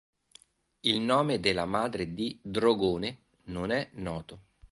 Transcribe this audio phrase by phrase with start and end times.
[0.79, 4.39] Il nome della madre di Drogone non è noto.